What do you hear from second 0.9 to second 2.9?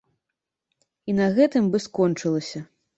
І на гэтым бы скончылася.